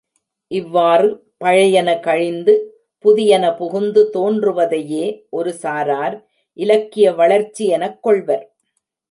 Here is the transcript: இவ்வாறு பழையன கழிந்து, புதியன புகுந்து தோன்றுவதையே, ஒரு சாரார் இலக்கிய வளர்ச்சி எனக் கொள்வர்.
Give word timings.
இவ்வாறு 0.51 1.09
பழையன 1.37 1.99
கழிந்து, 1.99 2.53
புதியன 3.05 3.55
புகுந்து 3.57 4.09
தோன்றுவதையே, 4.13 5.05
ஒரு 5.29 5.53
சாரார் 5.61 6.17
இலக்கிய 6.59 7.13
வளர்ச்சி 7.13 7.65
எனக் 7.67 8.03
கொள்வர். 8.03 8.45